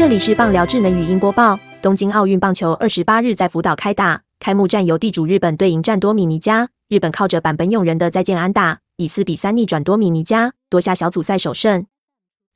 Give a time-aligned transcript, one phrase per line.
[0.00, 1.60] 这里是棒聊智能语音播报。
[1.82, 6.70] 东京奥运棒球二十八日在福岛开打，开幕战由地主日本队迎战多米尼加。
[6.88, 11.84] 日本靠着坂本勇人的再见安打，以四比三逆转多米尼加，夺下小组赛首胜。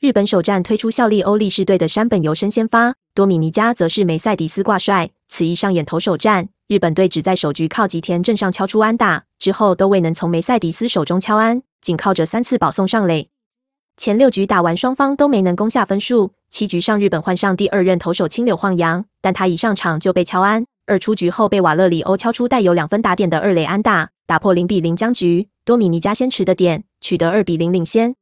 [0.00, 5.10] 日本首战推出效力欧力士队的山本由伸先发，多米尼加则是梅赛迪斯挂帅。
[5.28, 13.28] 此役上演投手战，日本队只在首局靠吉田正上敲出安打，之后都未能从梅赛迪斯手中敲安，仅靠着三次保送上垒。
[13.98, 16.32] 前六局打完，双方都没能攻下分数。
[16.54, 20.64] 七局上，日本换上第二任投手青柳晃洋，但他一上场就被敲安。
[20.86, 25.48] 二出局后，被瓦勒里欧敲出带有两分打点的二垒安打，打破零比零僵局。
[25.64, 28.14] 多米尼加先持的点，取得二比零领先。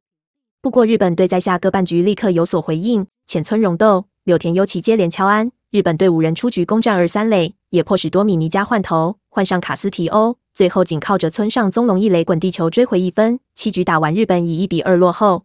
[0.62, 13.38] 不过，日本队在下个半局立刻有所回应，浅村荣斗、柳田优起接连敲安，日本队五人出局攻占二三垒，也迫使多米尼加换头，换上卡斯提欧，最后仅靠着村上宗隆一垒滚地球追回一分。
[13.54, 15.42] 七局打完，日本以一比二落后。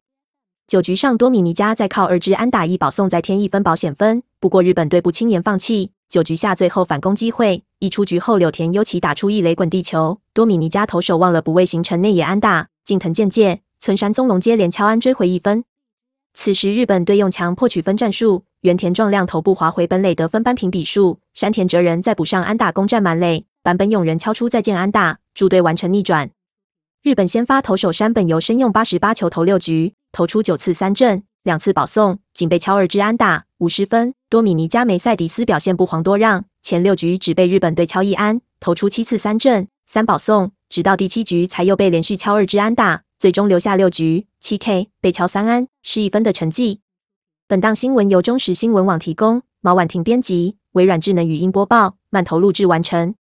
[0.68, 4.22] 九局上，多米尼加再靠二支安打一保送再添一分保险分。
[4.38, 15.64] 不过日本队不轻言放弃，九局下最后反攻机会，一出局后柳田优起打出一雷滚地球，多米尼加投手忘了不为形成内野安打，近藤健介、村山宗隆接连敲安追回一分。
[16.34, 26.30] 此时日本队用强迫取分战术，原田壮亮头部滑回本垒得分扳平比数，山田哲人再补上安打攻占满垒，坂本勇人敲出再见安打，助队完成逆转。
[27.04, 29.94] 日本先发投手山本由伸用八十八球投六局。
[30.18, 34.16] 投出九次三振，两次保送，仅被敲二支安打，五十分。
[34.32, 46.82] 多米尼加梅赛迪斯表现不遑多让，前六局只被日本队敲一安，投出七次三振，三保送，直到第七局才又被连续敲二支安打，最终留下六局七 K 被敲三安，失一分的成绩。
[47.48, 53.14] 本档新闻由中时新闻网提供，毛婉婷编辑，微软智能语音播报，慢投录制完成。